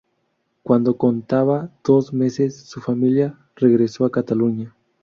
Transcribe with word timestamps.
Cuando 0.63 0.97
contaba 0.97 1.69
dos 1.83 2.11
meses, 2.11 2.55
su 2.57 2.81
familia 2.81 3.37
regresó 3.55 4.03
a 4.05 4.11
Cataluña. 4.11 4.75